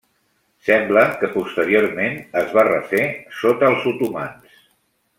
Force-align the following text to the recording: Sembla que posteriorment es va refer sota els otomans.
Sembla 0.69 1.03
que 1.19 1.29
posteriorment 1.35 2.17
es 2.41 2.57
va 2.57 2.65
refer 2.71 3.05
sota 3.45 3.71
els 3.75 3.87
otomans. 3.95 4.61